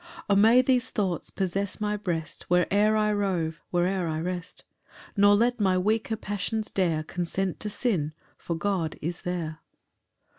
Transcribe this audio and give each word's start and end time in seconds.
5 0.25 0.25
"O 0.31 0.35
may 0.35 0.63
these 0.63 0.89
thoughts 0.89 1.29
possess 1.29 1.79
my 1.79 1.95
breast, 1.95 2.49
"Where'er 2.49 2.95
I 2.97 3.13
rove 3.13 3.61
where'er 3.69 4.07
I 4.07 4.19
rest! 4.19 4.63
"Nor 5.15 5.35
let 5.35 5.59
my 5.59 5.77
weaker 5.77 6.15
passions 6.15 6.71
dare 6.71 7.03
"Consent 7.03 7.59
to 7.59 7.69
sin, 7.69 8.13
for 8.35 8.55
God 8.55 8.97
is 9.03 9.21
there." 9.21 9.59
PAUSE 9.61 10.17
I. 10.17 10.19